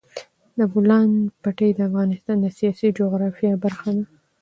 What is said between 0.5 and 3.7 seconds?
د بولان پټي د افغانستان د سیاسي جغرافیه